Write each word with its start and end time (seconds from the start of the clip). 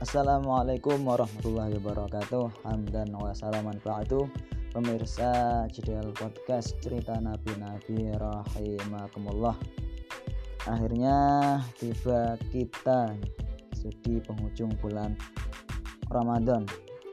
Assalamualaikum 0.00 1.04
warahmatullahi 1.04 1.76
wabarakatuh. 1.76 2.64
Hamdan 2.64 3.12
wa 3.12 3.36
salaman 3.36 3.76
ba'du 3.84 4.32
Pemirsa 4.72 5.68
JDL 5.68 6.16
Podcast 6.16 6.72
Cerita 6.80 7.20
Nabi-Nabi 7.20 8.16
Rahimakumullah. 8.16 9.52
Akhirnya 10.64 11.16
tiba 11.76 12.32
kita 12.48 13.12
di 14.00 14.24
penghujung 14.24 14.72
bulan 14.80 15.20
Ramadan. 16.08 16.64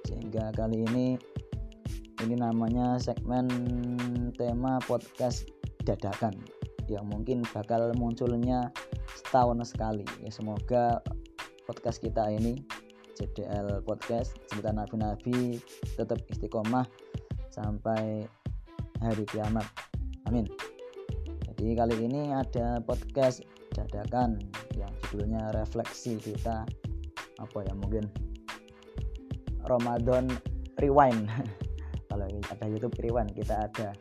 Sehingga 0.07 0.55
kali 0.55 0.87
ini 0.87 1.19
Ini 2.23 2.39
namanya 2.39 2.95
segmen 3.03 3.51
tema 4.39 4.79
podcast 4.87 5.43
dadakan 5.83 6.39
Yang 6.87 7.03
mungkin 7.11 7.43
bakal 7.51 7.91
munculnya 7.99 8.71
setahun 9.11 9.75
sekali. 9.75 10.07
Ya 10.23 10.31
semoga 10.31 11.03
podcast 11.67 11.99
kita 11.99 12.31
ini 12.31 12.76
JDL 13.17 13.81
Podcast 13.81 14.37
cerita 14.45 14.69
nabi-nabi 14.69 15.57
tetap 15.97 16.21
istiqomah 16.29 16.85
sampai 17.49 18.29
hari 19.01 19.25
kiamat. 19.25 19.65
Amin. 20.29 20.45
Jadi 21.49 21.73
kali 21.73 21.97
ini 22.05 22.29
ada 22.29 22.77
podcast 22.85 23.41
dadakan 23.73 24.37
yang 24.77 24.93
judulnya 25.09 25.49
refleksi 25.57 26.21
kita. 26.21 26.61
Apa 27.41 27.65
ya 27.65 27.73
mungkin 27.73 28.05
Ramadan 29.65 30.29
Rewind. 30.77 31.25
Kalau 32.13 32.25
ada 32.29 32.65
YouTube 32.69 32.93
Rewind 33.01 33.33
kita 33.33 33.65
ada 33.65 33.97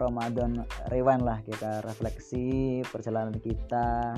Ramadan 0.00 0.64
Rewind 0.88 1.24
lah 1.28 1.44
kita 1.44 1.84
refleksi 1.84 2.80
perjalanan 2.88 3.36
kita 3.36 4.16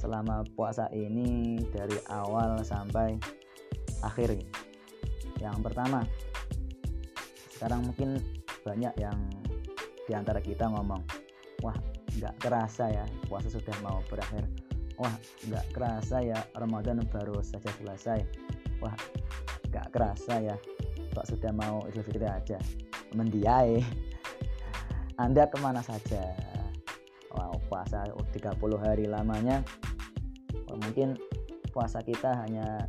selama 0.00 0.44
puasa 0.56 0.88
ini 0.92 1.60
dari 1.72 1.96
awal 2.12 2.60
sampai 2.60 3.16
akhir. 4.04 4.36
Yang 5.40 5.56
pertama 5.64 6.04
sekarang 7.56 7.86
mungkin 7.88 8.20
banyak 8.64 8.94
yang 9.00 9.18
di 10.04 10.12
antara 10.12 10.40
kita 10.40 10.68
ngomong 10.68 11.00
wah 11.64 11.76
nggak 12.20 12.36
kerasa 12.40 12.92
ya 12.92 13.04
puasa 13.26 13.48
sudah 13.48 13.74
mau 13.80 14.04
berakhir. 14.08 14.44
Wah 15.00 15.14
nggak 15.48 15.66
kerasa 15.74 16.22
ya 16.22 16.38
Ramadan 16.54 17.02
baru 17.08 17.40
saja 17.40 17.70
selesai. 17.80 18.20
Wah 18.84 18.94
nggak 19.72 19.90
kerasa 19.90 20.38
ya 20.38 20.56
kok 21.14 21.26
sudah 21.30 21.50
mau 21.54 21.86
Idul 21.88 22.04
Fitri 22.04 22.26
aja. 22.26 22.58
Mendiai 23.14 23.80
anda 25.14 25.46
ke 25.46 25.56
mana 25.62 25.78
saja? 25.78 26.34
Wow 27.30 27.58
puasa 27.70 28.06
30 28.06 28.58
hari 28.82 29.06
lamanya. 29.06 29.62
Mungkin 30.74 31.14
puasa 31.70 32.02
kita 32.02 32.34
hanya 32.46 32.86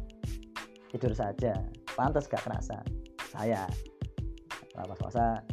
tidur 0.96 1.12
saja. 1.12 1.52
Pantas 2.00 2.32
gak 2.32 2.48
kerasa. 2.48 2.80
Saya 3.36 3.68
pas 4.72 4.96
puasa 4.96 5.44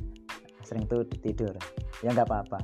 sering 0.63 0.87
tuh 0.87 1.03
tidur. 1.23 1.55
Ya 2.07 2.15
nggak 2.15 2.31
apa-apa. 2.31 2.63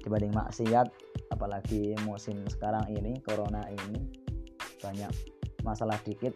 Dibanding 0.00 0.32
maksiat 0.32 0.88
apalagi 1.32 1.96
musim 2.04 2.40
sekarang 2.48 2.84
ini 2.92 3.20
corona 3.24 3.64
ini 3.68 4.08
banyak 4.80 5.12
masalah 5.64 6.00
dikit. 6.04 6.32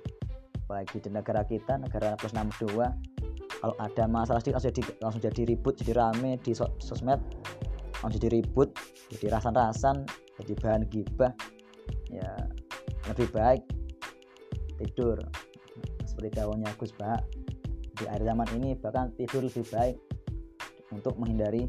Apalagi 0.69 1.01
di 1.01 1.09
negara 1.09 1.45
kita 1.49 1.81
negara 1.81 2.13
plus 2.21 2.37
62 2.37 2.77
kalau 3.59 3.75
ada 3.83 4.05
masalah 4.07 4.39
sedikit 4.39 4.61
langsung 4.61 4.71
jadi, 4.71 4.83
langsung 5.03 5.23
jadi 5.25 5.43
ribut 5.51 5.75
jadi 5.83 5.93
rame 5.99 6.39
di 6.39 6.55
sosmed 6.55 7.19
langsung 7.99 8.21
jadi 8.23 8.39
ribut 8.39 8.71
jadi 9.11 9.35
rasan-rasan 9.35 10.07
jadi 10.39 10.53
bahan 10.63 10.83
gibah 10.87 11.35
ya 12.07 12.31
lebih 13.11 13.27
baik 13.35 13.63
tidur. 14.79 15.19
Seperti 16.07 16.39
daunnya 16.39 16.71
Gus 16.79 16.95
Bah 16.95 17.19
di 17.99 18.07
akhir 18.07 18.31
zaman 18.31 18.49
ini 18.55 18.79
bahkan 18.79 19.11
tidur 19.19 19.43
lebih 19.43 19.67
baik 19.75 19.97
untuk 20.95 21.19
menghindari 21.19 21.67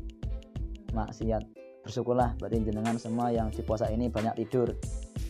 maksiat. 0.93 1.43
Bersyukurlah 1.85 2.37
berarti 2.37 2.61
jenengan 2.69 2.97
semua 3.01 3.33
yang 3.33 3.49
di 3.49 3.65
puasa 3.65 3.89
ini 3.89 4.09
banyak 4.09 4.45
tidur 4.45 4.69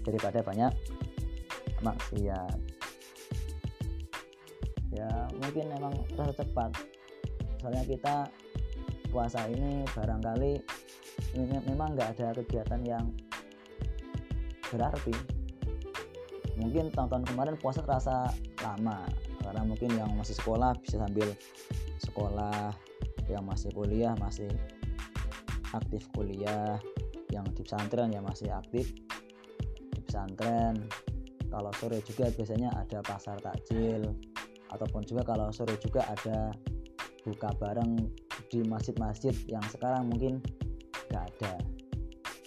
daripada 0.03 0.43
banyak 0.43 0.71
maksiat. 1.79 2.59
Ya 4.91 5.09
mungkin 5.39 5.65
memang 5.71 5.93
terasa 6.15 6.43
cepat. 6.43 6.71
Soalnya 7.63 7.83
kita 7.87 8.15
puasa 9.11 9.47
ini 9.47 9.87
barangkali 9.95 10.53
memang 11.67 11.95
nggak 11.95 12.19
ada 12.19 12.33
kegiatan 12.41 12.81
yang 12.85 13.05
berarti 14.69 15.38
mungkin 16.59 16.91
tahun-tahun 16.91 17.25
kemarin 17.31 17.55
puasa 17.57 17.81
terasa 17.81 18.29
lama 18.61 19.07
karena 19.41 19.61
mungkin 19.63 19.95
yang 19.95 20.11
masih 20.19 20.35
sekolah 20.35 20.75
bisa 20.83 20.99
sambil 20.99 21.31
sekolah 22.03 22.75
yang 23.31 23.43
masih 23.47 23.71
kuliah 23.71 24.13
masih 24.19 24.51
aktif 25.73 26.09
kuliah 26.13 26.77
yang 27.29 27.45
di 27.53 27.61
pesantren 27.61 28.09
ya 28.09 28.21
masih 28.21 28.49
aktif 28.49 28.89
di 29.93 29.99
pesantren. 30.01 30.89
Kalau 31.49 31.73
sore 31.81 32.01
juga 32.05 32.29
biasanya 32.29 32.69
ada 32.77 33.01
pasar 33.01 33.41
takjil 33.41 34.13
ataupun 34.69 35.01
juga 35.01 35.25
kalau 35.25 35.49
sore 35.49 35.77
juga 35.81 36.05
ada 36.05 36.53
buka 37.25 37.49
bareng 37.57 37.97
di 38.49 38.61
masjid-masjid 38.65 39.33
yang 39.49 39.65
sekarang 39.69 40.09
mungkin 40.09 40.41
nggak 41.09 41.25
ada. 41.25 41.53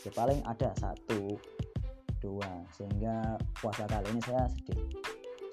Ya 0.03 0.11
paling 0.15 0.43
ada 0.47 0.71
satu 0.79 1.39
dua 2.23 2.63
sehingga 2.71 3.37
puasa 3.59 3.85
kali 3.91 4.07
ini 4.15 4.23
saya 4.23 4.47
sedih. 4.49 4.79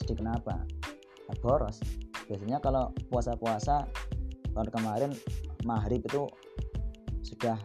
Sedih 0.05 0.17
kenapa? 0.21 0.55
Nah, 1.27 1.35
boros. 1.41 1.81
Biasanya 2.29 2.61
kalau 2.61 2.93
puasa-puasa 3.09 3.89
tahun 4.53 4.69
kemarin 4.69 5.11
maghrib 5.65 6.05
itu 6.05 6.29
sudah 7.25 7.57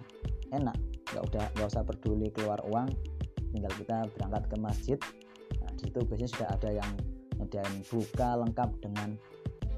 enak. 0.50 0.74
Nggak 1.12 1.24
udah 1.30 1.44
nggak 1.54 1.68
usah 1.68 1.84
peduli 1.84 2.32
keluar 2.32 2.58
uang 2.66 2.88
tinggal 3.54 3.72
kita 3.78 4.08
berangkat 4.16 4.42
ke 4.50 4.56
masjid. 4.58 4.98
Nah, 5.62 5.70
di 5.76 5.80
situ 5.86 6.00
biasanya 6.02 6.30
sudah 6.32 6.48
ada 6.50 6.70
yang 6.72 6.90
nyediain 7.38 7.76
buka 7.86 8.28
lengkap 8.40 8.70
dengan 8.80 9.08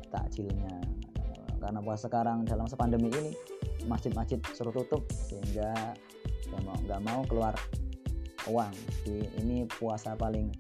takjilnya. 0.09 0.75
Karena 1.61 1.83
puasa 1.83 2.07
sekarang 2.07 2.47
dalam 2.47 2.71
masa 2.71 2.79
pandemi 2.79 3.11
ini 3.11 3.35
masjid-masjid 3.91 4.39
suruh 4.55 4.71
tutup 4.71 5.03
sehingga 5.11 5.75
ya 6.47 6.59
mau 6.63 6.79
nggak 6.79 7.01
mau 7.03 7.21
keluar 7.27 7.55
uang 8.47 8.75
ini 9.43 9.67
puasa 9.67 10.15
paling 10.15 10.55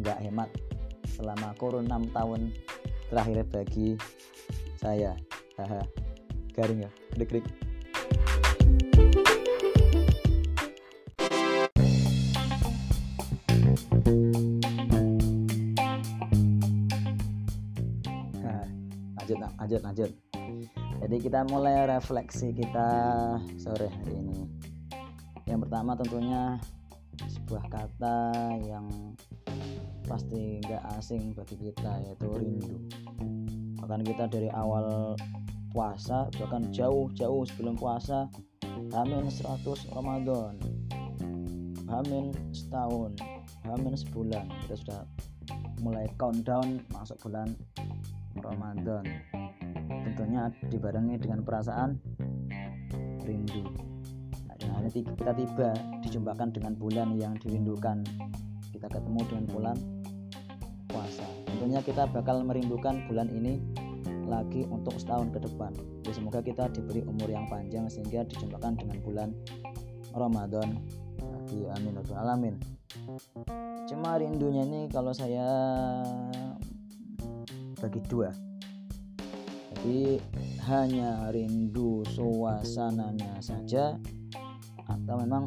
nggak 0.00 0.20
hemat 0.20 0.48
selama 1.16 1.52
kurun 1.56 1.88
6 1.88 2.12
tahun 2.12 2.52
terakhir 3.08 3.44
bagi 3.48 3.96
saya. 4.80 5.16
Haha 5.56 5.84
garing 6.56 6.84
ya 6.84 6.90
klik 7.16 7.44
lanjut 19.20 19.38
lanjut 19.56 19.80
lanjut. 19.84 20.10
Jadi 21.00 21.16
kita 21.16 21.48
mulai 21.48 21.88
refleksi 21.88 22.52
kita 22.52 22.88
sore 23.56 23.88
hari 23.88 24.20
ini 24.20 24.59
yang 25.50 25.66
pertama 25.66 25.98
tentunya 25.98 26.54
sebuah 27.26 27.66
kata 27.66 28.18
yang 28.62 28.86
pasti 30.06 30.62
nggak 30.62 30.82
asing 30.94 31.34
bagi 31.34 31.58
kita 31.58 31.98
yaitu 32.06 32.30
rindu. 32.30 32.78
Bahkan 33.82 34.06
kita 34.06 34.30
dari 34.30 34.46
awal 34.54 35.18
puasa 35.74 36.30
bahkan 36.38 36.70
jauh-jauh 36.70 37.42
sebelum 37.50 37.74
puasa 37.74 38.30
Hamin 38.94 39.26
100 39.26 39.66
Ramadan. 39.90 40.54
Hamin 41.90 42.30
setahun 42.54 43.18
Hamin 43.66 43.98
sebulan. 43.98 44.46
Kita 44.66 44.74
sudah 44.78 45.00
mulai 45.82 46.06
countdown 46.14 46.78
masuk 46.94 47.18
bulan 47.26 47.58
Ramadan. 48.38 49.02
Tentunya 50.06 50.46
dibarengi 50.70 51.18
dengan 51.18 51.42
perasaan 51.42 51.98
rindu 53.26 53.89
nah, 54.66 54.80
dengan 54.80 54.92
ini 54.92 55.00
kita 55.16 55.32
tiba 55.32 55.70
dijumpakan 56.04 56.48
dengan 56.52 56.72
bulan 56.76 57.08
yang 57.16 57.36
dirindukan. 57.40 58.04
Kita 58.72 58.86
ketemu 58.88 59.20
dengan 59.28 59.44
bulan 59.48 59.76
puasa. 60.90 61.26
Tentunya 61.46 61.80
kita 61.84 62.08
bakal 62.10 62.42
merindukan 62.44 63.04
bulan 63.06 63.28
ini 63.30 63.60
lagi 64.30 64.66
untuk 64.70 64.94
setahun 64.96 65.34
ke 65.34 65.42
depan. 65.42 65.74
Ya 66.06 66.12
semoga 66.14 66.40
kita 66.40 66.70
diberi 66.70 67.02
umur 67.04 67.28
yang 67.28 67.46
panjang 67.50 67.90
sehingga 67.90 68.24
dijumpakan 68.26 68.78
dengan 68.78 68.98
bulan 69.02 69.28
Ramadan. 70.14 70.78
Lagi 71.20 71.60
amin 71.76 71.94
alamin. 72.14 72.54
Cuma 73.90 74.18
rindunya 74.18 74.62
ini 74.66 74.86
kalau 74.86 75.10
saya 75.10 75.46
bagi 77.80 78.00
dua. 78.06 78.30
Jadi 79.80 80.20
hanya 80.68 81.32
rindu 81.32 82.04
suasananya 82.12 83.40
saja 83.40 83.96
atau 84.90 85.14
memang 85.22 85.44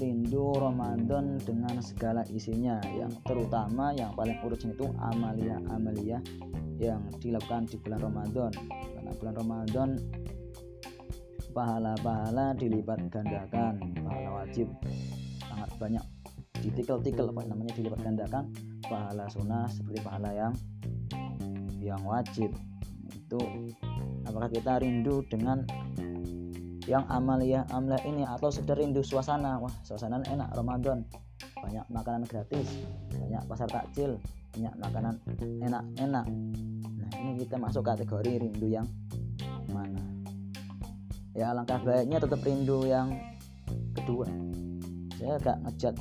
rindu 0.00 0.56
Ramadan 0.56 1.36
dengan 1.42 1.76
segala 1.84 2.24
isinya. 2.32 2.80
Yang 2.96 3.20
terutama 3.26 3.92
yang 3.92 4.16
paling 4.16 4.40
urgent 4.40 4.72
itu 4.72 4.88
amalia-amalia 5.00 6.22
yang 6.80 7.02
dilakukan 7.20 7.68
di 7.68 7.76
bulan 7.80 8.00
Ramadan. 8.00 8.52
Karena 8.68 9.12
bulan 9.20 9.34
Ramadan 9.36 9.88
pahala-pahala 11.52 12.56
dilipat 12.56 13.12
gandakan 13.12 13.92
pahala 14.00 14.30
wajib. 14.42 14.66
Sangat 15.44 15.70
banyak 15.76 16.04
ditikel-tikel 16.64 17.28
apa 17.28 17.42
namanya 17.44 17.72
dilipat 17.76 18.00
gandakan. 18.00 18.44
Pahala 18.88 19.28
sunnah 19.28 19.68
seperti 19.68 20.00
pahala 20.00 20.30
yang 20.32 20.54
yang 21.82 22.02
wajib. 22.08 22.48
Itu 23.12 23.40
apakah 24.24 24.48
kita 24.48 24.80
rindu 24.80 25.20
dengan 25.28 25.64
yang 26.90 27.06
amalia 27.06 27.62
amalia 27.70 28.02
ini 28.06 28.22
atau 28.26 28.50
sekedar 28.50 28.78
rindu 28.78 29.02
suasana. 29.06 29.62
Wah 29.62 29.74
suasana 29.86 30.22
enak 30.26 30.50
Ramadan. 30.54 31.06
Banyak 31.62 31.86
makanan 31.90 32.26
gratis 32.26 32.66
banyak 33.14 33.42
pasar 33.46 33.68
takjil 33.70 34.18
banyak 34.54 34.74
makanan 34.82 35.14
enak-enak. 35.62 36.26
Nah 36.98 37.10
ini 37.22 37.32
kita 37.40 37.56
masuk 37.58 37.86
kategori 37.86 38.42
rindu 38.42 38.66
yang 38.66 38.86
mana? 39.70 40.02
Ya 41.32 41.54
alangkah 41.54 41.80
baiknya 41.80 42.20
tetap 42.20 42.42
rindu 42.44 42.84
yang 42.84 43.14
kedua. 43.96 44.28
Saya 45.16 45.38
gak 45.38 45.58
ngejat 45.64 45.94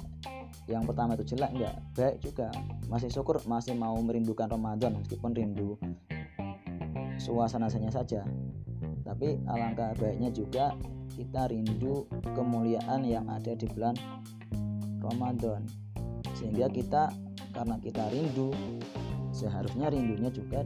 yang 0.65 0.83
pertama 0.87 1.13
itu 1.13 1.35
jelek 1.35 1.51
enggak 1.55 1.75
baik 1.93 2.17
juga. 2.19 2.47
Masih 2.89 3.09
syukur 3.13 3.37
masih 3.45 3.77
mau 3.77 3.95
merindukan 4.01 4.49
Ramadan 4.49 4.97
meskipun 4.97 5.31
rindu 5.31 5.77
suasana 7.21 7.69
saja 7.69 8.25
tapi 9.21 9.37
alangkah 9.53 9.93
baiknya 10.01 10.33
juga 10.33 10.73
kita 11.13 11.53
rindu 11.53 12.09
kemuliaan 12.33 13.05
yang 13.05 13.29
ada 13.29 13.53
di 13.53 13.69
bulan 13.69 13.93
Ramadan. 14.97 15.61
Sehingga 16.33 16.65
kita 16.73 17.13
karena 17.53 17.77
kita 17.85 18.01
rindu 18.09 18.49
seharusnya 19.29 19.93
rindunya 19.93 20.33
juga 20.33 20.65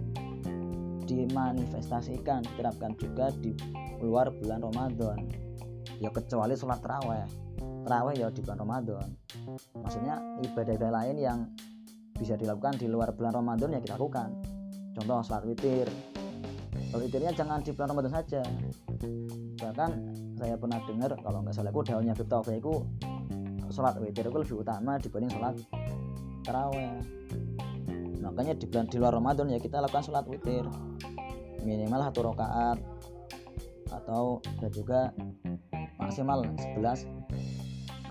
dimanifestasikan 1.04 2.48
diterapkan 2.48 2.96
juga 2.96 3.28
di 3.36 3.52
luar 4.00 4.32
bulan 4.32 4.64
Ramadan. 4.64 5.20
Ya 6.00 6.08
kecuali 6.16 6.56
sholat 6.56 6.80
terawih. 6.80 7.28
Terawih 7.60 8.16
ya 8.16 8.32
di 8.32 8.40
bulan 8.40 8.60
Ramadan. 8.64 9.08
Maksudnya 9.84 10.16
ibadah-ibadah 10.48 10.96
lain 11.04 11.16
yang 11.20 11.40
bisa 12.16 12.40
dilakukan 12.40 12.80
di 12.80 12.88
luar 12.88 13.12
bulan 13.20 13.36
Ramadan 13.36 13.76
ya 13.76 13.84
kita 13.84 14.00
lakukan. 14.00 14.32
Contoh 14.96 15.20
sholat 15.28 15.44
witir 15.44 16.15
witirnya 17.00 17.32
jangan 17.36 17.60
di 17.62 17.72
bulan 17.74 17.90
Ramadan 17.96 18.14
saja. 18.14 18.42
Bahkan 19.60 19.90
saya 20.36 20.56
pernah 20.60 20.80
dengar 20.84 21.12
kalau 21.20 21.40
nggak 21.44 21.56
salah 21.56 21.72
aku 21.72 21.82
daunnya 21.84 22.14
Biptaufah 22.16 22.56
itu 22.56 22.74
sholat 23.72 23.98
witir 24.00 24.28
itu 24.30 24.38
lebih 24.38 24.62
utama 24.62 24.96
dibanding 25.02 25.32
sholat 25.32 25.56
taraweh. 26.46 26.96
Makanya 28.22 28.54
di 28.58 28.66
bulan 28.70 28.86
di 28.90 28.98
luar 28.98 29.14
Ramadan 29.16 29.48
ya 29.52 29.60
kita 29.60 29.82
lakukan 29.82 30.04
sholat 30.06 30.26
witir. 30.30 30.66
Minimal 31.66 32.02
satu 32.12 32.20
rakaat 32.30 32.78
atau 33.90 34.44
dan 34.62 34.70
juga 34.70 35.00
maksimal 35.98 36.46
11 36.78 37.10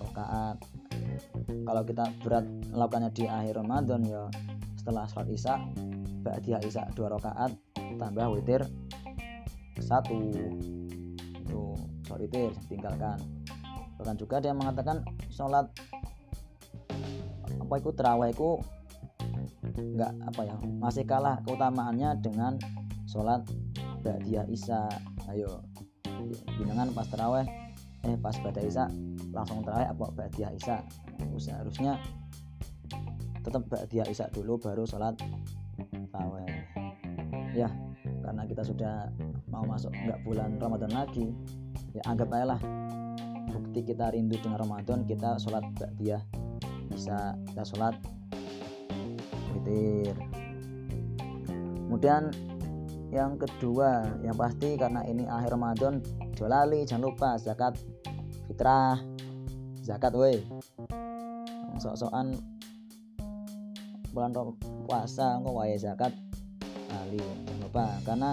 rakaat. 0.02 0.56
Kalau 1.64 1.82
kita 1.86 2.04
berat 2.22 2.44
melakukannya 2.74 3.10
di 3.14 3.24
akhir 3.30 3.62
Ramadan 3.62 4.00
ya 4.04 4.26
setelah 4.74 5.08
sholat 5.08 5.28
isya 5.32 5.54
ba'diyah 6.24 6.60
isya 6.60 6.84
dua 6.92 7.14
rakaat 7.14 7.56
tambah 8.04 8.36
witir 8.36 8.60
satu. 9.80 10.12
Itu 11.40 11.72
sholat 12.04 12.20
witir 12.28 12.52
tinggalkan. 12.68 13.16
Bahkan 13.96 14.16
juga 14.20 14.36
dia 14.44 14.52
mengatakan 14.52 15.00
sholat 15.32 15.72
apa 17.64 17.74
itu 17.80 17.90
terawih 17.96 18.28
itu 18.28 18.60
enggak 19.80 20.12
apa 20.28 20.40
ya 20.44 20.56
masih 20.76 21.04
kalah 21.08 21.40
keutamaannya 21.48 22.20
dengan 22.20 22.60
sholat 23.08 23.40
ba'diyah 24.04 24.44
isya. 24.52 24.84
Ayo 25.32 25.64
binangan 26.60 26.92
pas 26.92 27.08
terawih 27.08 27.48
eh 28.04 28.20
pas 28.20 28.36
pada 28.36 28.60
isya 28.60 28.84
langsung 29.32 29.64
terawih 29.64 29.88
apa 29.88 30.04
ba'diyah 30.12 30.52
isya? 30.52 30.84
Seharusnya 31.40 31.96
tetap 33.40 33.64
ba'diyah 33.72 34.06
isya 34.12 34.28
dulu 34.28 34.60
baru 34.60 34.84
sholat 34.84 35.16
terawih. 36.12 36.44
ya 36.44 36.63
karena 38.44 38.60
kita 38.60 38.64
sudah 38.68 38.96
mau 39.48 39.64
masuk 39.64 39.88
nggak 39.88 40.20
bulan 40.20 40.60
Ramadan 40.60 40.92
lagi 40.92 41.32
ya 41.96 42.04
anggap 42.04 42.28
aja 42.28 42.52
lah 42.52 42.60
bukti 43.48 43.80
kita 43.88 44.12
rindu 44.12 44.36
dengan 44.36 44.60
Ramadan 44.60 45.08
kita 45.08 45.40
sholat 45.40 45.64
dia 45.96 46.20
bisa 46.92 47.32
kita 47.48 47.64
sholat 47.64 47.96
witir. 49.56 50.12
Kemudian 51.88 52.28
yang 53.08 53.40
kedua 53.40 54.12
yang 54.20 54.36
pasti 54.36 54.76
karena 54.76 55.00
ini 55.08 55.24
akhir 55.24 55.56
Ramadan 55.56 56.04
jolali 56.36 56.84
jangan 56.84 57.08
lupa 57.08 57.40
zakat 57.40 57.80
fitrah 58.44 59.00
zakat 59.80 60.12
woi 60.12 60.44
sok-sokan 61.80 62.36
bulan 64.12 64.36
puasa 64.84 65.40
kok 65.40 65.54
wae 65.56 65.80
zakat 65.80 66.12
jangan 67.20 67.58
lupa 67.62 67.84
karena 68.06 68.30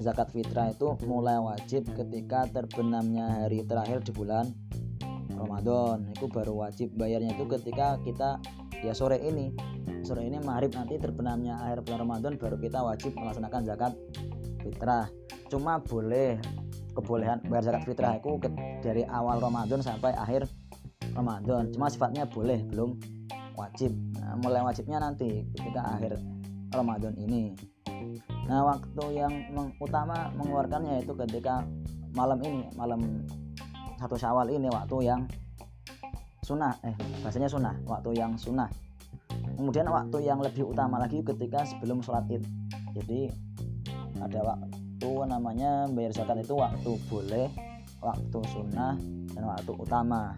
zakat 0.00 0.32
fitrah 0.32 0.72
itu 0.72 0.96
mulai 1.04 1.36
wajib 1.36 1.84
ketika 1.92 2.48
terbenamnya 2.48 3.44
hari 3.44 3.60
terakhir 3.68 4.00
di 4.00 4.12
bulan 4.16 4.48
Ramadan. 5.36 6.08
Itu 6.12 6.28
baru 6.28 6.56
wajib 6.56 6.96
bayarnya 6.96 7.36
itu 7.36 7.44
ketika 7.48 8.00
kita 8.04 8.40
ya 8.80 8.92
sore 8.96 9.20
ini. 9.20 9.52
Sore 10.00 10.24
ini 10.24 10.40
maghrib 10.40 10.72
nanti 10.72 10.96
terbenamnya 10.96 11.60
akhir 11.60 11.84
bulan 11.84 12.00
Ramadan 12.08 12.32
baru 12.40 12.56
kita 12.56 12.80
wajib 12.80 13.12
melaksanakan 13.16 13.60
zakat 13.68 13.92
fitrah. 14.64 15.06
Cuma 15.52 15.80
boleh 15.80 16.40
kebolehan 16.96 17.44
bayar 17.48 17.72
zakat 17.72 17.82
fitrah 17.84 18.16
itu 18.16 18.40
dari 18.80 19.04
awal 19.08 19.40
Ramadan 19.40 19.84
sampai 19.84 20.16
akhir 20.16 20.48
Ramadan. 21.12 21.68
Cuma 21.76 21.92
sifatnya 21.92 22.24
boleh 22.24 22.64
belum 22.72 22.96
wajib. 23.60 23.92
Nah, 24.16 24.40
mulai 24.40 24.64
wajibnya 24.64 24.96
nanti 24.96 25.44
ketika 25.52 25.84
akhir 25.98 26.16
Ramadan 26.72 27.12
ini 27.20 27.52
Nah 28.50 28.66
waktu 28.66 29.04
yang 29.14 29.30
utama 29.78 30.26
mengeluarkannya 30.34 31.06
itu 31.06 31.14
ketika 31.14 31.62
malam 32.18 32.42
ini 32.42 32.66
malam 32.74 33.22
satu 33.94 34.18
syawal 34.18 34.50
ini 34.50 34.66
waktu 34.66 35.06
yang 35.06 35.22
sunnah 36.42 36.74
eh 36.82 36.98
bahasanya 37.22 37.46
sunnah 37.46 37.78
waktu 37.86 38.18
yang 38.18 38.34
sunnah. 38.34 38.66
Kemudian 39.54 39.86
waktu 39.86 40.26
yang 40.26 40.42
lebih 40.42 40.66
utama 40.66 40.98
lagi 40.98 41.22
ketika 41.22 41.62
sebelum 41.62 42.02
sholat 42.02 42.26
id. 42.26 42.42
Jadi 42.98 43.30
ada 44.18 44.40
waktu 44.42 45.10
namanya 45.30 45.86
bayar 45.94 46.10
zakat 46.10 46.42
itu 46.42 46.58
waktu 46.58 46.90
boleh 47.06 47.46
waktu 48.02 48.38
sunnah 48.50 48.98
dan 49.30 49.44
waktu 49.46 49.72
utama. 49.78 50.34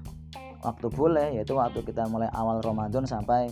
Waktu 0.61 0.87
boleh 0.93 1.41
yaitu 1.41 1.57
waktu 1.57 1.81
kita 1.81 2.05
mulai 2.13 2.29
awal 2.37 2.61
Ramadan 2.61 3.09
sampai 3.09 3.49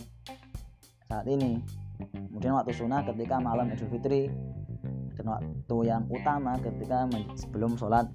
saat 1.09 1.25
ini 1.25 1.80
kemudian 2.09 2.53
waktu 2.57 2.73
sunnah 2.73 3.05
ketika 3.05 3.37
malam 3.37 3.69
Idul 3.69 3.89
Fitri 3.91 4.31
dan 5.17 5.25
waktu 5.27 5.77
yang 5.85 6.03
utama 6.09 6.57
ketika 6.57 7.05
sebelum 7.37 7.77
sholat 7.77 8.09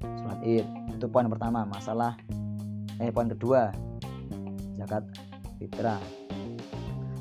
sholat 0.00 0.40
id. 0.46 0.66
Itu 0.96 1.06
poin 1.12 1.28
pertama 1.28 1.68
masalah 1.68 2.16
eh 3.00 3.12
poin 3.12 3.28
kedua 3.28 3.72
zakat 4.80 5.04
fitrah. 5.60 6.00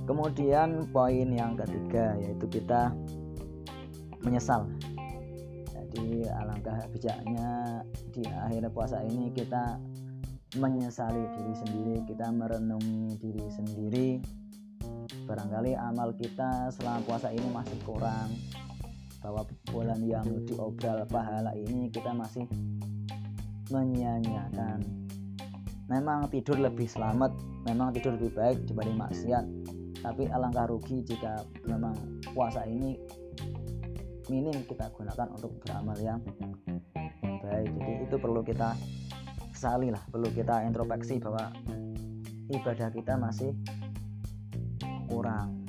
Kemudian 0.08 0.90
poin 0.90 1.28
yang 1.30 1.54
ketiga 1.60 2.18
yaitu 2.18 2.46
kita 2.50 2.96
menyesal. 4.24 4.66
Jadi 5.90 6.30
alangkah 6.30 6.78
bijaknya 6.94 7.82
di 8.14 8.24
akhir 8.26 8.70
puasa 8.74 9.02
ini 9.06 9.34
kita 9.34 9.78
menyesali 10.58 11.30
diri 11.38 11.54
sendiri 11.54 11.96
kita 12.10 12.34
merenungi 12.34 13.22
diri 13.22 13.46
sendiri 13.54 14.18
barangkali 15.30 15.78
amal 15.78 16.10
kita 16.18 16.74
selama 16.74 17.06
puasa 17.06 17.30
ini 17.30 17.46
masih 17.54 17.78
kurang. 17.86 18.34
Bahwa 19.22 19.46
bulan 19.70 20.02
yang 20.02 20.26
diobral 20.50 21.06
pahala 21.06 21.54
ini 21.54 21.94
kita 21.94 22.10
masih 22.18 22.50
menyia-nyiakan. 23.70 24.82
Memang 25.86 26.34
tidur 26.34 26.58
lebih 26.58 26.90
selamat 26.90 27.30
memang 27.70 27.94
tidur 27.94 28.18
lebih 28.18 28.34
baik 28.34 28.66
dibanding 28.66 28.98
maksiat. 28.98 29.46
Tapi 30.00 30.32
alangkah 30.32 30.66
rugi 30.66 31.04
jika 31.04 31.44
memang 31.68 31.94
puasa 32.34 32.64
ini 32.64 32.96
minim 34.32 34.64
kita 34.66 34.90
gunakan 34.96 35.28
untuk 35.36 35.60
beramal 35.62 35.98
yang 36.00 36.24
baik. 37.46 37.70
Jadi 37.76 37.94
itu 38.08 38.16
perlu 38.16 38.42
kita 38.42 38.74
kesali 39.52 39.92
lah 39.92 40.00
perlu 40.08 40.32
kita 40.32 40.64
introspeksi 40.64 41.20
bahwa 41.20 41.52
ibadah 42.48 42.90
kita 42.96 43.20
masih 43.20 43.52
kurang. 45.10 45.66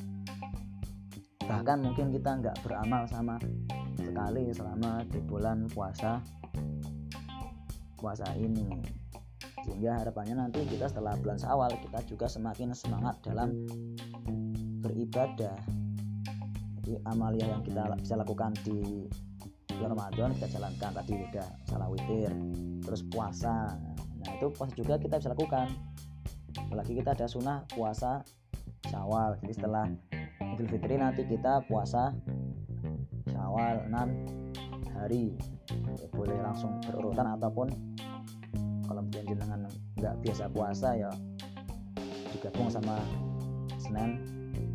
Bahkan 1.50 1.82
mungkin 1.82 2.14
kita 2.14 2.30
nggak 2.38 2.56
beramal 2.62 3.08
sama 3.10 3.40
sekali 3.98 4.54
selama 4.54 5.02
di 5.08 5.18
bulan 5.24 5.66
puasa 5.72 6.22
puasa 7.98 8.28
ini. 8.38 8.80
Sehingga 9.66 10.00
harapannya 10.00 10.40
nanti 10.40 10.64
kita 10.64 10.88
setelah 10.88 11.18
bulan 11.20 11.36
Syawal 11.36 11.74
kita 11.84 12.00
juga 12.08 12.26
semakin 12.30 12.72
semangat 12.72 13.20
dalam 13.26 13.66
beribadah. 14.80 15.58
Jadi 16.80 16.96
amalia 17.04 17.46
yang 17.50 17.62
kita 17.66 17.92
bisa 18.00 18.16
lakukan 18.16 18.56
di 18.64 19.04
bulan 19.76 19.92
Ramadan 19.96 20.32
kita 20.40 20.48
jalankan. 20.56 20.90
Tadi 20.96 21.12
udah 21.12 21.48
salah 21.68 21.88
witir 21.92 22.32
terus 22.80 23.04
puasa. 23.12 23.76
Nah 24.20 24.30
itu 24.38 24.48
puasa 24.54 24.72
juga 24.72 24.96
kita 24.96 25.20
bisa 25.20 25.34
lakukan. 25.36 25.68
Apalagi 26.56 26.92
kita 26.96 27.12
ada 27.12 27.26
sunnah 27.28 27.66
puasa 27.68 28.24
Syawal. 28.90 29.38
Jadi 29.46 29.52
setelah 29.54 29.86
Idul 30.42 30.66
Fitri 30.66 30.98
nanti 30.98 31.22
kita 31.22 31.62
puasa 31.70 32.10
Syawal 33.30 33.86
6 33.86 34.98
hari. 34.98 35.38
Ya, 35.70 36.06
boleh 36.10 36.38
langsung 36.42 36.82
berurutan 36.82 37.30
ataupun 37.38 37.70
kalau 38.90 39.06
mungkin 39.06 39.22
jenengan 39.22 39.70
nggak 40.02 40.18
biasa 40.18 40.50
puasa 40.50 40.98
ya 40.98 41.10
digabung 42.34 42.66
sama 42.66 42.98
Senin 43.78 44.18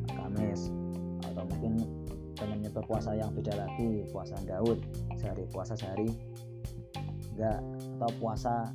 Kamis 0.07 0.71
atau 1.27 1.43
mungkin 1.43 1.83
pengen 2.39 2.63
nyoba 2.63 2.81
puasa 2.87 3.11
yang 3.11 3.27
beda 3.35 3.59
lagi 3.59 4.07
puasa 4.11 4.39
Daud 4.47 4.79
sehari 5.19 5.43
puasa 5.51 5.75
sehari 5.75 6.07
enggak 7.35 7.59
atau 7.99 8.09
puasa 8.23 8.71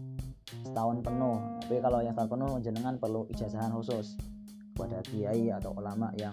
setahun 0.68 1.00
penuh. 1.00 1.40
Tapi 1.64 1.80
kalau 1.80 2.04
yang 2.04 2.12
setahun 2.12 2.30
penuh 2.37 2.52
jenengan 2.61 2.94
perlu 3.00 3.25
ijazahan 3.32 3.73
khusus 3.73 4.20
kepada 4.80 5.04
kiai 5.12 5.52
atau 5.52 5.76
ulama 5.76 6.08
yang 6.16 6.32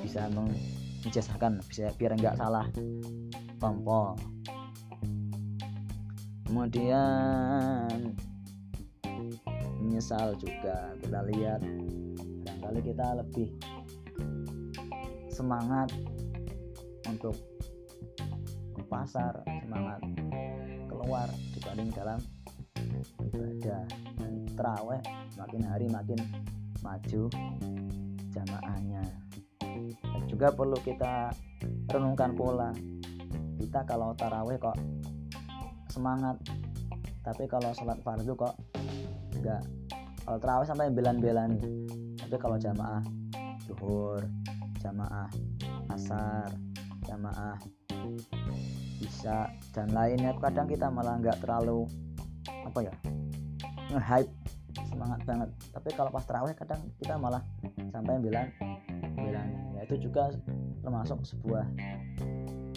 bisa 0.00 0.24
mengijazahkan 0.32 1.60
bisa 1.68 1.92
biar 2.00 2.16
enggak 2.16 2.32
salah 2.40 2.64
tompo. 3.60 4.16
Kemudian 6.48 8.16
menyesal 9.84 10.32
juga 10.40 10.96
kita 10.96 11.28
lihat. 11.28 11.60
Barangkali 12.40 12.80
kita 12.88 13.06
lebih 13.20 13.52
semangat 15.28 15.92
untuk 17.04 17.36
ke 18.72 18.82
pasar 18.88 19.44
semangat 19.60 20.00
keluar 20.88 21.28
dibanding 21.52 21.92
dalam 21.92 22.16
ibadah. 23.28 23.84
Dan 24.16 24.48
terawih 24.56 25.04
makin 25.36 25.62
hari 25.68 25.84
makin 25.92 26.16
maju 26.80 27.22
jamaahnya. 28.32 29.02
Juga 30.28 30.52
perlu 30.52 30.76
kita 30.82 31.32
renungkan 31.88 32.36
pola. 32.36 32.72
Kita 33.56 33.84
kalau 33.88 34.12
taraweh 34.16 34.60
kok 34.60 34.76
semangat 35.88 36.36
tapi 37.24 37.48
kalau 37.48 37.72
sholat 37.74 37.98
fardu 38.04 38.36
kok 38.36 38.54
enggak 39.34 39.64
kalau 40.22 40.38
terawih 40.38 40.66
sampai 40.68 40.92
belan-belan. 40.92 41.58
Tapi 42.20 42.36
kalau 42.36 42.58
jamaah 42.58 43.02
duhur 43.66 44.22
jamaah 44.78 45.26
asar 45.90 46.46
jamaah 47.06 47.58
bisa 49.02 49.50
dan 49.74 49.90
lainnya 49.90 50.30
kadang 50.38 50.70
kita 50.70 50.86
malah 50.86 51.18
nggak 51.18 51.42
terlalu 51.42 51.86
apa 52.46 52.78
ya 52.86 52.94
nge-hype 53.90 54.30
semangat 54.96 55.20
banget. 55.28 55.48
Tapi 55.76 55.88
kalau 55.92 56.08
pas 56.08 56.24
terawih 56.24 56.56
kadang 56.56 56.80
kita 56.96 57.20
malah 57.20 57.44
sampai 57.92 58.16
bilang 58.16 58.48
bilang 59.12 59.48
ya 59.76 59.84
itu 59.84 60.08
juga 60.08 60.32
termasuk 60.80 61.20
sebuah 61.28 61.68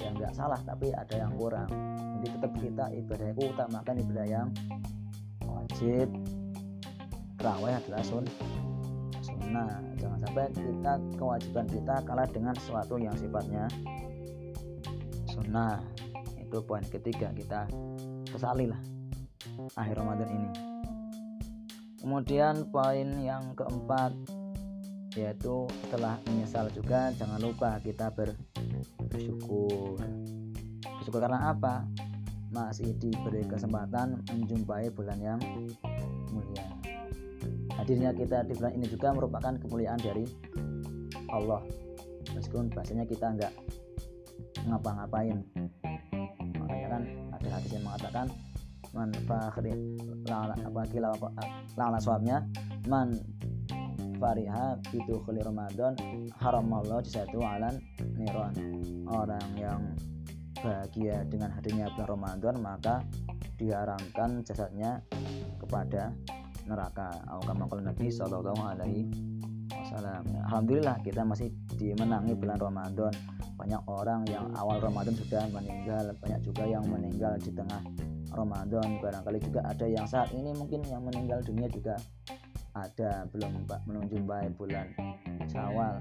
yang 0.04 0.14
nggak 0.20 0.36
salah 0.36 0.60
tapi 0.68 0.92
ada 0.92 1.16
yang 1.16 1.32
kurang. 1.40 1.72
Jadi 2.20 2.28
tetap 2.36 2.52
kita 2.60 2.86
ibadah 2.92 3.28
itu 3.32 3.42
utamakan 3.48 3.96
ibadah 4.04 4.26
yang 4.28 4.48
wajib. 5.48 6.08
Terawih 7.40 7.80
adalah 7.80 8.04
sun 8.04 8.28
sunnah. 9.24 9.80
Jangan 9.96 10.20
sampai 10.28 10.52
kita 10.52 10.94
kewajiban 11.16 11.66
kita 11.72 11.96
kalah 12.04 12.28
dengan 12.28 12.52
sesuatu 12.60 13.00
yang 13.00 13.16
sifatnya 13.16 13.72
sunnah. 15.32 15.80
Itu 16.36 16.60
poin 16.68 16.84
ketiga 16.84 17.32
kita 17.32 17.64
kesali 18.28 18.68
lah 18.68 18.82
akhir 19.78 19.96
Ramadan 20.02 20.30
ini 20.30 20.69
kemudian 22.00 22.68
poin 22.72 23.08
yang 23.20 23.54
keempat 23.56 24.16
yaitu 25.18 25.66
setelah 25.86 26.22
menyesal 26.30 26.70
juga 26.70 27.10
jangan 27.18 27.42
lupa 27.42 27.82
kita 27.82 28.14
ber, 28.14 28.38
bersyukur. 29.10 29.98
Bersyukur 31.02 31.20
karena 31.20 31.50
apa? 31.50 31.84
Masih 32.54 32.94
diberi 32.98 33.46
kesempatan 33.46 34.22
menjumpai 34.30 34.90
bulan 34.94 35.18
yang 35.22 35.40
mulia. 36.30 36.66
Hadirnya 37.74 38.12
kita 38.14 38.46
di 38.46 38.54
bulan 38.58 38.74
ini 38.78 38.86
juga 38.90 39.14
merupakan 39.14 39.54
kemuliaan 39.58 40.00
dari 40.02 40.26
Allah. 41.30 41.62
Meskipun 42.38 42.70
bahasanya 42.70 43.06
kita 43.10 43.34
nggak 43.34 43.54
ngapa-ngapain. 44.70 45.42
Makanya 46.58 46.88
kan 46.90 47.02
ada 47.34 47.48
hadis 47.50 47.72
yang 47.74 47.86
mengatakan 47.86 48.28
man 48.94 49.10
fakhri 49.26 49.74
apa 50.30 50.82
kila 50.90 51.14
suapnya. 52.02 52.46
Man 52.88 53.18
fariha 54.20 54.76
itu 54.92 55.16
khuli 55.24 55.40
Ramadan 55.40 55.96
haram 56.44 56.68
Allah 56.76 57.00
satu 57.08 57.40
alan 57.40 57.80
niron 58.20 58.52
orang 59.08 59.48
yang 59.56 59.82
bahagia 60.60 61.24
dengan 61.32 61.56
hadirnya 61.56 61.88
bulan 61.96 62.20
Ramadan 62.20 62.56
maka 62.60 63.00
diharamkan 63.56 64.44
jasadnya 64.44 65.00
kepada 65.60 66.12
neraka. 66.68 67.16
Kama 67.48 67.66
Nabi 67.80 68.12
Sallallahu 68.12 68.60
Alaihi 68.60 69.08
Wasallam. 69.72 70.24
Alhamdulillah 70.52 71.00
kita 71.02 71.24
masih 71.24 71.50
dimenangi 71.80 72.36
bulan 72.36 72.60
Ramadan. 72.60 73.14
Banyak 73.60 73.82
orang 73.92 74.24
yang 74.28 74.52
awal 74.56 74.80
Ramadan 74.80 75.16
sudah 75.16 75.44
meninggal 75.52 76.16
banyak 76.24 76.40
juga 76.44 76.64
yang 76.64 76.84
meninggal 76.88 77.36
di 77.40 77.52
tengah 77.52 77.84
Ramadan 78.34 79.02
barangkali 79.02 79.40
juga 79.42 79.66
ada 79.66 79.86
yang 79.90 80.06
saat 80.06 80.30
ini 80.38 80.54
mungkin 80.54 80.86
yang 80.86 81.02
meninggal 81.02 81.42
dunia 81.42 81.66
juga 81.70 81.98
ada 82.78 83.26
belum 83.34 83.66
menjumpai 83.90 84.54
bulan 84.54 84.88
Syawal. 85.50 85.98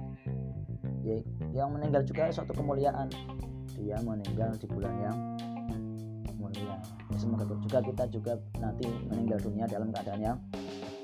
Ya, 1.00 1.16
yang 1.56 1.72
meninggal 1.72 2.04
juga 2.04 2.28
suatu 2.28 2.52
kemuliaan. 2.52 3.08
Dia 3.78 3.96
meninggal 4.04 4.52
di 4.60 4.66
bulan 4.68 4.94
yang 5.00 5.16
mulia. 6.36 6.76
Ya, 7.08 7.16
semoga 7.16 7.48
juga 7.48 7.78
kita 7.80 8.04
juga 8.12 8.32
nanti 8.60 8.84
meninggal 9.08 9.40
dunia 9.40 9.64
dalam 9.64 9.88
keadaan 9.88 10.20
yang 10.20 10.38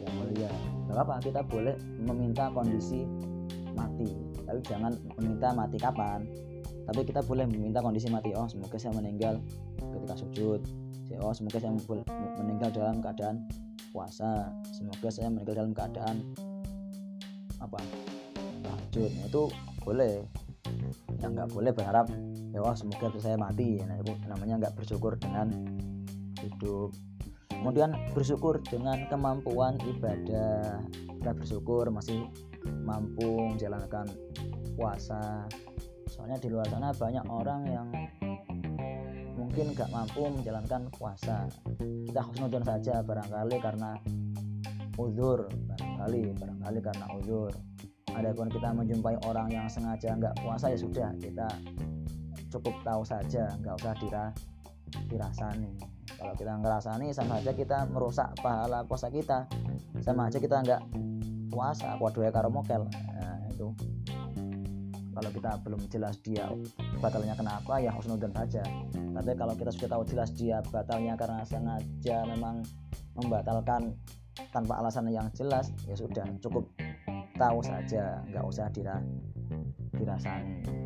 yang 0.04 0.12
mulia. 0.20 0.50
Gak 0.92 1.00
apa 1.08 1.14
kita 1.24 1.40
boleh 1.46 1.74
meminta 2.04 2.52
kondisi 2.52 3.08
mati. 3.72 4.12
Tapi 4.44 4.60
jangan 4.68 4.92
meminta 5.16 5.56
mati 5.56 5.80
kapan. 5.80 6.28
Tapi 6.84 7.00
kita 7.08 7.24
boleh 7.24 7.48
meminta 7.48 7.80
kondisi 7.80 8.12
mati. 8.12 8.36
Oh 8.36 8.44
semoga 8.44 8.76
saya 8.76 8.92
meninggal 8.92 9.40
ketika 9.80 10.20
sujud 10.20 10.83
oh 11.20 11.34
semoga 11.36 11.60
saya 11.60 11.72
meninggal 12.40 12.70
dalam 12.72 13.04
keadaan 13.04 13.44
puasa. 13.92 14.48
Semoga 14.72 15.08
saya 15.12 15.28
meninggal 15.28 15.64
dalam 15.64 15.72
keadaan 15.76 16.16
apa? 17.60 17.80
Tahajud 18.64 19.12
itu 19.12 19.42
boleh. 19.84 20.24
Yang 21.20 21.30
nggak 21.40 21.50
boleh 21.52 21.72
berharap 21.72 22.06
ya 22.54 22.60
wah 22.64 22.76
semoga 22.76 23.12
saya 23.20 23.36
mati. 23.36 23.80
Nah 23.84 24.00
itu 24.00 24.12
namanya 24.30 24.66
nggak 24.66 24.74
bersyukur 24.80 25.18
dengan 25.20 25.52
hidup. 26.40 26.94
Kemudian 27.48 27.96
bersyukur 28.12 28.60
dengan 28.64 29.08
kemampuan 29.08 29.80
ibadah. 29.84 30.84
Kita 30.90 31.32
bersyukur 31.32 31.88
masih 31.88 32.28
mampu 32.84 33.48
menjalankan 33.52 34.08
puasa. 34.76 35.48
Soalnya 36.08 36.36
di 36.40 36.48
luar 36.52 36.68
sana 36.68 36.92
banyak 36.92 37.24
orang 37.32 37.60
yang 37.64 37.88
mungkin 39.54 39.70
gak 39.78 39.94
mampu 39.94 40.26
menjalankan 40.26 40.90
puasa. 40.98 41.46
Kita 41.78 42.26
harus 42.26 42.42
nonton 42.42 42.66
saja 42.66 43.06
barangkali 43.06 43.62
karena 43.62 43.94
uzur 44.98 45.46
barangkali 45.46 46.34
barangkali 46.34 46.78
karena 46.82 47.06
uzur. 47.14 47.54
Adapun 48.18 48.50
kita 48.50 48.74
menjumpai 48.74 49.14
orang 49.22 49.54
yang 49.54 49.70
sengaja 49.70 50.18
nggak 50.18 50.42
puasa 50.42 50.74
ya 50.74 50.78
sudah 50.82 51.14
kita 51.22 51.46
cukup 52.50 52.74
tahu 52.82 53.06
saja 53.06 53.54
nggak 53.62 53.78
usah 53.78 53.94
dira 54.02 54.24
dirasani. 55.06 55.70
Kalau 56.18 56.34
kita 56.34 56.58
ngerasani 56.58 57.14
sama 57.14 57.38
aja 57.38 57.54
kita 57.54 57.86
merusak 57.94 58.34
pahala 58.42 58.82
puasa 58.82 59.06
kita. 59.06 59.46
Sama 60.02 60.34
aja 60.34 60.42
kita 60.42 60.66
nggak 60.66 60.82
puasa 61.54 61.94
waduh 62.02 62.26
ya 62.26 62.34
karo 62.34 62.50
mokel. 62.50 62.90
Nah, 62.90 63.38
itu 63.54 63.70
kalau 65.14 65.30
kita 65.30 65.50
belum 65.62 65.82
jelas 65.88 66.18
dia 66.20 66.50
batalnya 66.98 67.38
kenapa 67.38 67.78
ya 67.78 67.94
harus 67.94 68.10
nonton 68.10 68.34
saja. 68.34 68.62
Tapi 68.92 69.30
kalau 69.38 69.54
kita 69.54 69.70
sudah 69.70 69.88
tahu 69.94 70.02
jelas 70.10 70.30
dia 70.34 70.58
batalnya 70.68 71.14
karena 71.14 71.46
sengaja 71.46 72.26
memang 72.26 72.66
membatalkan 73.14 73.94
tanpa 74.50 74.82
alasan 74.82 75.08
yang 75.14 75.30
jelas 75.32 75.70
ya 75.86 75.94
sudah 75.94 76.26
cukup 76.42 76.66
tahu 77.38 77.62
saja. 77.62 78.20
Nggak 78.26 78.44
usah 78.44 78.66
dira 78.74 78.98
dirasani 79.94 80.84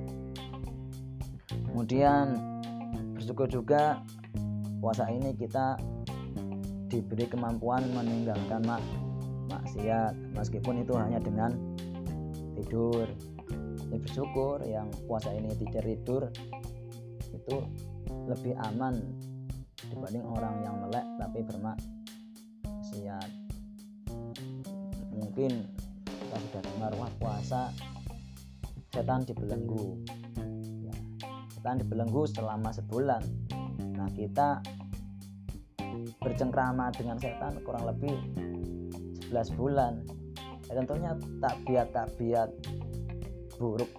kemudian 1.78 2.34
bersyukur 3.14 3.46
juga 3.46 4.02
puasa 4.82 5.06
ini 5.14 5.30
kita 5.38 5.78
diberi 6.90 7.28
kemampuan 7.30 7.86
meninggalkan 7.92 8.64
mak 8.66 8.82
maksiat. 9.46 10.10
Meskipun 10.34 10.82
itu 10.82 10.96
hanya 10.98 11.22
dengan 11.22 11.54
tidur 12.58 13.06
ya 13.88 13.98
bersyukur 13.98 14.60
yang 14.68 14.92
puasa 15.08 15.32
ini 15.32 15.52
tidak 15.56 15.84
tidur 15.84 16.22
itu 17.32 17.56
lebih 18.28 18.54
aman 18.60 19.00
dibanding 19.88 20.24
orang 20.26 20.54
yang 20.64 20.74
melek 20.84 21.06
tapi 21.16 21.38
bermaksiat. 21.44 23.30
Mungkin 25.14 25.52
kita 26.04 26.36
sudah 26.36 26.62
dengar 26.74 26.92
wah 26.98 27.12
puasa 27.18 27.72
setan 28.92 29.24
dibelenggu. 29.24 29.96
Ya, 30.84 30.94
setan 31.52 31.80
dibelenggu 31.80 32.26
selama 32.28 32.74
sebulan. 32.74 33.22
Nah 33.96 34.08
kita 34.12 34.60
bercengkrama 36.18 36.90
dengan 36.94 37.16
setan 37.16 37.62
kurang 37.64 37.86
lebih 37.86 38.16
11 39.30 39.56
bulan. 39.56 40.04
Ya, 40.68 40.72
tentunya 40.84 41.16
tabiat-tabiat 41.40 42.50
buruk. 43.58 43.90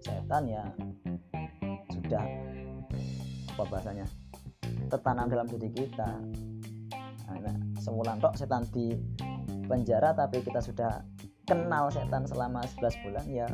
Setan 0.00 0.48
ya 0.48 0.64
sudah 1.92 2.24
apa 3.52 3.62
bahasanya 3.68 4.06
tertanam 4.88 5.26
dalam 5.28 5.46
diri 5.50 5.68
kita. 5.74 6.22
Nah, 7.30 7.56
sebulan 7.78 8.18
tok 8.18 8.34
setan 8.34 8.66
di 8.74 8.96
penjara 9.66 10.14
tapi 10.16 10.42
kita 10.42 10.58
sudah 10.58 11.02
kenal 11.46 11.90
setan 11.90 12.26
selama 12.26 12.62
11 12.80 13.04
bulan 13.06 13.26
ya 13.26 13.46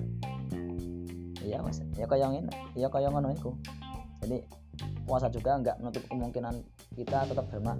iya 1.44 1.58
mas. 1.64 1.80
Ya 1.96 2.06
ini 2.36 2.48
ya 2.76 2.88
kayak 2.92 3.10
itu. 3.34 3.50
Jadi 4.24 4.38
puasa 5.06 5.30
juga 5.30 5.56
nggak 5.60 5.76
menutup 5.80 6.02
kemungkinan 6.10 6.54
kita 6.98 7.30
tetap 7.30 7.46
bermak 7.48 7.78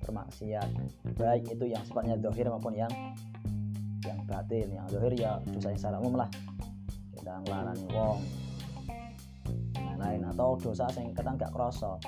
bermaksiat 0.00 0.68
baik 1.18 1.44
itu 1.52 1.64
yang 1.68 1.82
sifatnya 1.84 2.16
dohir 2.16 2.48
maupun 2.48 2.72
yang 2.72 2.88
yang 2.88 2.90
batin 4.40 4.72
yang 4.72 4.86
dohir 4.88 5.12
ya 5.20 5.36
dosa 5.52 5.68
yang 5.68 5.80
secara 5.80 5.96
umum 6.00 6.24
lah. 6.24 6.30
Kita 7.12 7.44
ngelarani 7.44 7.86
wong 7.92 8.18
lain 10.00 10.24
atau 10.32 10.56
dosa 10.56 10.88
yang 10.96 11.12
kita 11.12 11.30
nggak 11.36 11.52
kroso. 11.52 12.00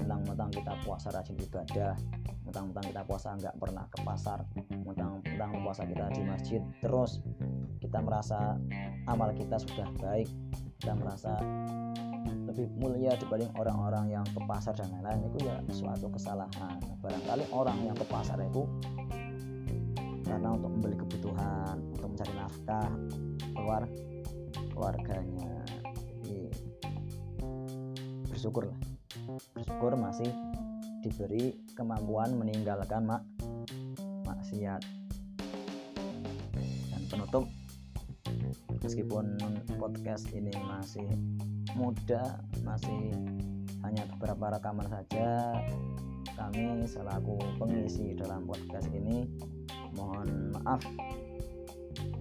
Mentang-mentang 0.00 0.48
kita 0.48 0.72
puasa 0.84 1.12
rajin 1.12 1.36
ibadah 1.36 1.96
mentang-mentang 2.46 2.94
kita 2.94 3.02
puasa 3.02 3.34
nggak 3.34 3.58
pernah 3.58 3.84
ke 3.90 3.98
pasar 4.06 4.38
mentang-mentang 4.70 5.50
puasa 5.66 5.82
kita 5.82 6.06
di 6.14 6.22
masjid 6.22 6.62
terus 6.78 7.18
kita 7.82 7.98
merasa 7.98 8.54
amal 9.10 9.34
kita 9.34 9.58
sudah 9.58 9.90
baik 9.98 10.30
kita 10.78 10.94
merasa 10.94 11.42
lebih 12.56 12.72
mulia 12.80 13.12
dibanding 13.18 13.52
orang-orang 13.58 14.16
yang 14.16 14.24
ke 14.24 14.40
pasar 14.48 14.72
dan 14.72 14.88
lain-lain 14.88 15.28
itu 15.28 15.38
ya 15.44 15.60
suatu 15.68 16.08
kesalahan. 16.08 16.80
Barangkali 17.04 17.44
orang 17.52 17.78
yang 17.84 17.92
ke 17.92 18.06
pasar 18.08 18.40
itu 18.40 18.64
karena 20.24 20.56
untuk 20.56 20.72
membeli 20.72 20.96
kebutuhan 20.96 21.15
nafkah 22.66 22.90
keluar 23.54 23.82
keluarganya. 24.74 25.54
Jadi 25.94 26.50
bersyukur 28.26 28.66
lah. 28.66 28.78
Bersyukur 29.54 29.94
masih 29.94 30.26
diberi 31.06 31.54
kemampuan 31.78 32.34
meninggalkan 32.34 33.06
mak 33.06 33.22
maksiat 34.26 34.82
dan 36.90 37.02
penutup. 37.06 37.46
Meskipun 38.82 39.38
podcast 39.78 40.26
ini 40.34 40.50
masih 40.66 41.06
muda 41.78 42.42
masih 42.66 43.14
hanya 43.86 44.10
beberapa 44.18 44.58
rekaman 44.58 44.90
saja 44.90 45.54
kami 46.34 46.82
selaku 46.84 47.38
pengisi 47.62 48.18
dalam 48.18 48.42
podcast 48.44 48.90
ini 48.90 49.26
mohon 49.94 50.52
maaf 50.52 50.82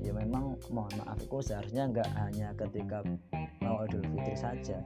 ya 0.06 0.14
memang 0.14 0.54
mohon 0.70 0.94
maaf 1.02 1.18
itu 1.18 1.42
seharusnya 1.42 1.90
nggak 1.90 2.10
hanya 2.14 2.54
ketika 2.54 3.02
mau 3.58 3.82
Idul 3.90 4.06
Fitri 4.14 4.38
saja. 4.38 4.78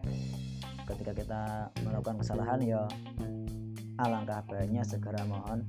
Ketika 0.87 1.11
kita 1.11 1.41
melakukan 1.83 2.23
kesalahan 2.23 2.63
ya 2.63 2.87
alangkah 3.99 4.39
baiknya 4.47 4.87
segera 4.87 5.19
mohon 5.27 5.67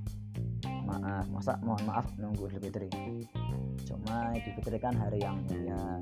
maaf. 0.86 1.26
Masa 1.34 1.58
mohon 1.66 1.82
maaf 1.82 2.06
nunggu 2.14 2.46
Idul 2.46 2.62
Fitri? 2.70 2.88
Cuma 3.82 4.30
Idul 4.38 4.54
Fitri 4.62 4.78
kan 4.78 4.94
hari 4.94 5.18
yang 5.18 5.42
mulia. 5.50 5.98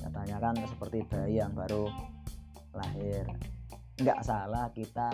Katanya 0.00 0.40
kan 0.40 0.54
seperti 0.64 1.04
bayi 1.12 1.44
yang 1.44 1.52
baru 1.52 1.92
lahir. 2.72 3.28
Nggak 4.00 4.24
salah 4.24 4.72
kita 4.72 5.12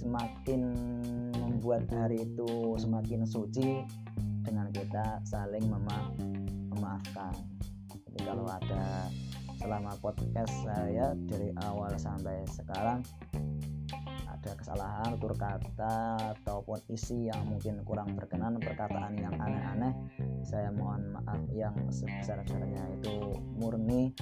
semakin 0.00 0.60
membuat 1.36 1.84
hari 1.92 2.24
itu 2.24 2.76
semakin 2.80 3.28
suci 3.28 3.84
dengan 4.48 4.72
kita 4.72 5.20
saling 5.28 5.68
mema 5.68 6.08
memaafkan 6.78 7.34
jadi 7.90 8.20
kalau 8.24 8.46
ada 8.46 9.10
selama 9.58 9.92
podcast 9.98 10.54
saya 10.62 11.18
dari 11.26 11.50
awal 11.66 11.90
sampai 11.98 12.46
sekarang 12.46 13.02
ada 14.38 14.54
kesalahan 14.54 15.18
tutur 15.18 15.34
kata 15.34 16.38
ataupun 16.38 16.78
isi 16.94 17.26
yang 17.26 17.42
mungkin 17.42 17.82
kurang 17.82 18.14
berkenan 18.14 18.62
perkataan 18.62 19.18
yang 19.18 19.34
aneh-aneh 19.34 19.90
saya 20.46 20.70
mohon 20.70 21.12
maaf 21.12 21.42
yang 21.50 21.74
sebesar-besarnya. 21.90 23.02
Itu 23.02 23.34
murni 23.58 24.14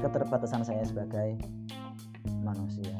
keterbatasan 0.00 0.64
saya 0.64 0.82
sebagai 0.82 1.36
manusia. 2.40 2.96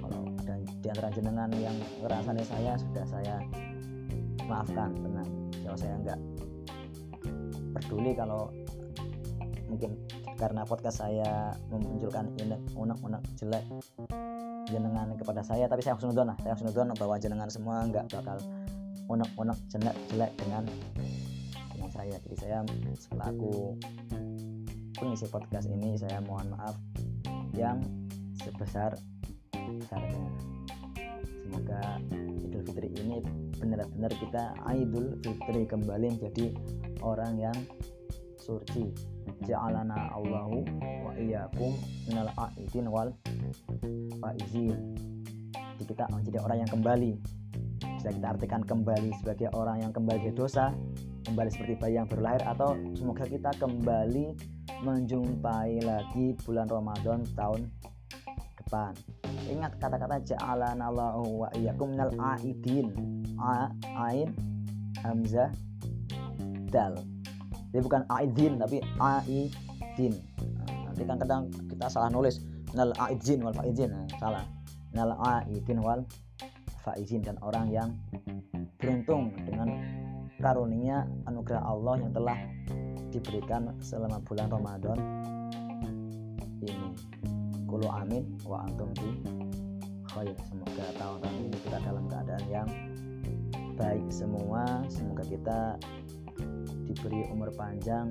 Kalau 0.00 0.26
ada 0.42 0.54
di 0.64 0.88
antara 0.88 1.12
jenengan 1.12 1.50
yang 1.54 1.76
ngerasani 2.00 2.42
saya 2.42 2.80
sudah 2.80 3.04
saya 3.04 3.36
maafkan. 4.48 4.96
Tenang 4.96 5.28
kalau 5.60 5.76
saya 5.76 5.94
enggak 6.00 6.18
peduli 7.74 8.14
kalau 8.14 8.48
mungkin 9.66 9.98
karena 10.38 10.62
podcast 10.62 11.02
saya 11.02 11.50
memunculkan 11.68 12.30
unek-unek 12.78 13.22
jelek 13.34 13.64
jenengan 14.70 15.12
kepada 15.18 15.42
saya 15.42 15.66
tapi 15.66 15.82
saya 15.82 15.98
husnudon 15.98 16.30
lah 16.30 16.38
saya 16.40 16.54
husnudon 16.56 16.94
bahwa 16.96 17.18
jenengan 17.18 17.50
semua 17.50 17.84
nggak 17.84 18.06
bakal 18.14 18.38
unek-unek 19.10 19.58
jelek 19.68 19.96
jelek 20.14 20.32
dengan 20.40 20.64
dengan 21.84 21.90
saya. 21.92 22.16
Jadi 22.24 22.36
saya 22.40 22.58
selaku 22.96 23.76
pengisi 24.96 25.28
podcast 25.28 25.68
ini 25.68 26.00
saya 26.00 26.22
mohon 26.24 26.48
maaf 26.56 26.76
yang 27.52 27.84
sebesar 28.40 28.96
besarnya. 29.52 30.24
Semoga 31.44 32.00
Idul 32.40 32.62
Fitri 32.64 32.88
ini 32.96 33.20
benar-benar 33.60 34.12
kita 34.16 34.56
Idul 34.72 35.20
Fitri 35.20 35.68
kembali 35.68 36.16
menjadi 36.16 36.56
orang 37.04 37.36
yang 37.36 37.58
suci. 38.40 38.88
Ja'alana 39.44 40.16
Allahu 40.16 40.64
wa 41.04 41.12
iyyakum 41.16 41.76
minal 42.08 42.32
a'idin 42.40 42.88
wal 42.88 43.12
faizin. 44.20 44.96
Jadi 45.52 45.84
kita 45.84 46.08
menjadi 46.08 46.38
orang 46.40 46.58
yang 46.64 46.70
kembali. 46.72 47.12
Bisa 48.00 48.08
kita 48.08 48.26
artikan 48.36 48.64
kembali 48.64 49.12
sebagai 49.20 49.48
orang 49.52 49.84
yang 49.84 49.92
kembali 49.92 50.28
ke 50.28 50.32
dosa 50.32 50.72
kembali 51.24 51.48
seperti 51.48 51.74
bayi 51.80 51.96
yang 51.96 52.06
baru 52.06 52.22
lahir 52.22 52.42
atau 52.44 52.76
semoga 52.92 53.24
kita 53.24 53.50
kembali 53.56 54.36
menjumpai 54.84 55.80
lagi 55.80 56.36
bulan 56.44 56.68
Ramadan 56.68 57.24
tahun 57.32 57.72
depan. 58.60 58.92
Ingat 59.48 59.80
kata-kata 59.80 60.20
ja'alana 60.20 60.92
Allahu 60.92 61.44
wa 61.44 61.48
iyyakum 61.56 61.96
minal 61.96 62.12
a'idin 62.20 62.92
ain 63.96 64.28
hamzah 65.00 65.48
dal. 66.74 66.98
Jadi 67.70 67.82
bukan 67.82 68.02
aidin 68.10 68.58
tapi 68.58 68.82
aidin 68.98 70.14
nah, 70.58 70.90
nanti 70.90 71.02
kan 71.06 71.16
kadang 71.22 71.42
kita 71.70 71.86
salah 71.86 72.10
nulis 72.10 72.42
nal 72.74 72.90
aidin 72.98 73.42
wal 73.46 73.54
faizin 73.54 73.94
nah, 73.94 74.06
salah. 74.18 74.44
Nal 74.90 75.14
aidin 75.14 75.78
wal 75.78 76.02
faizin 76.82 77.22
dan 77.22 77.38
orang 77.46 77.70
yang 77.70 77.88
beruntung 78.82 79.30
dengan 79.46 79.70
karunia 80.42 81.06
anugerah 81.30 81.62
Allah 81.62 81.94
yang 82.02 82.12
telah 82.12 82.38
diberikan 83.14 83.70
selama 83.78 84.18
bulan 84.26 84.50
Ramadan 84.50 84.98
ini. 86.60 86.90
Kulu 87.64 87.86
amin 87.90 88.38
wa 88.46 88.62
antum 88.66 88.90
di 88.94 89.10
khair. 90.14 90.36
Semoga 90.46 90.86
tahun-tahun 90.98 91.36
ini 91.42 91.58
kita 91.64 91.78
dalam 91.82 92.04
keadaan 92.06 92.44
yang 92.46 92.68
baik 93.74 94.06
semua. 94.10 94.84
Semoga 94.86 95.24
kita 95.26 95.58
diberi 96.84 97.24
umur 97.32 97.50
panjang 97.56 98.06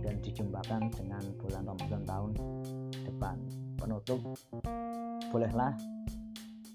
dan 0.00 0.14
dijumpakan 0.20 0.88
dengan 0.92 1.22
bulan 1.40 1.62
Ramadan 1.68 2.02
tahun 2.04 2.30
depan. 3.04 3.36
Penutup, 3.78 4.20
bolehlah 5.28 5.76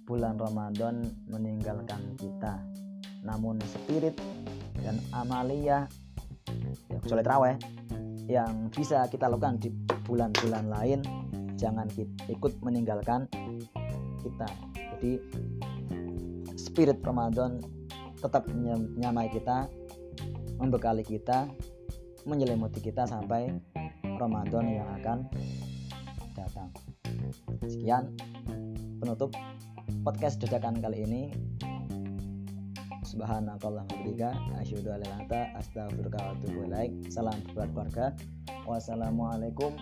bulan 0.06 0.38
Ramadan 0.38 1.06
meninggalkan 1.30 2.18
kita. 2.18 2.62
Namun 3.26 3.62
spirit 3.66 4.16
dan 4.80 4.98
amalia 5.14 5.86
ya 6.90 6.98
kecuali 6.98 7.22
terawih 7.22 7.58
yang 8.30 8.70
bisa 8.70 9.06
kita 9.10 9.30
lakukan 9.30 9.58
di 9.62 9.70
bulan-bulan 10.06 10.66
lain 10.70 11.00
jangan 11.58 11.90
ikut 12.30 12.54
meninggalkan 12.62 13.26
kita. 14.22 14.50
Jadi 14.98 15.12
spirit 16.56 17.02
Ramadan 17.02 17.60
tetap 18.20 18.46
menyamai 18.52 19.32
kita 19.32 19.68
membekali 20.60 21.08
kita 21.08 21.48
menyelimuti 22.28 22.84
kita 22.84 23.08
sampai 23.08 23.48
Ramadan 24.20 24.68
yang 24.68 24.92
akan 25.00 25.32
datang. 26.36 26.68
Sekian 27.64 28.12
penutup 29.00 29.32
podcast 30.04 30.44
dadakan 30.44 30.84
kali 30.84 31.08
ini. 31.08 31.32
Subhanakallah 33.10 33.90
wa 33.90 34.30
asyhadu 34.62 34.94
an 34.94 35.02
la 35.02 35.26
astaghfiruka 35.58 36.22
wa 36.22 36.38
atubu 36.38 36.70
salam 37.10 37.42
buat 37.58 37.74
keluarga 37.74 38.14
wassalamualaikum 38.70 39.74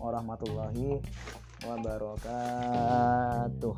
warahmatullahi 0.00 1.04
wabarakatuh 1.68 3.76